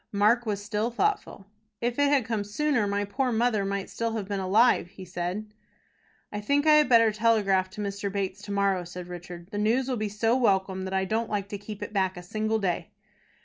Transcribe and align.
Mark 0.11 0.47
was 0.47 0.63
still 0.65 0.89
thoughtful. 0.89 1.45
"If 1.79 1.99
it 1.99 2.09
had 2.09 2.25
come 2.25 2.43
sooner, 2.43 2.87
my 2.87 3.05
poor 3.05 3.31
mother 3.31 3.63
might 3.63 3.87
still 3.87 4.13
have 4.13 4.27
been 4.27 4.39
alive," 4.39 4.87
he 4.87 5.05
said. 5.05 5.53
"I 6.31 6.41
think 6.41 6.65
I 6.65 6.73
had 6.77 6.89
better 6.89 7.11
telegraph 7.11 7.69
to 7.69 7.81
Mr. 7.81 8.11
Bates 8.11 8.41
to 8.45 8.51
morrow," 8.51 8.83
said 8.83 9.07
Richard. 9.07 9.49
"The 9.51 9.59
news 9.59 9.87
will 9.87 9.97
be 9.97 10.09
so 10.09 10.35
welcome 10.35 10.85
that 10.85 10.93
I 10.95 11.05
don't 11.05 11.29
like 11.29 11.49
to 11.49 11.57
keep 11.59 11.83
it 11.83 11.93
back 11.93 12.17
a 12.17 12.23
single 12.23 12.57
day." 12.57 12.89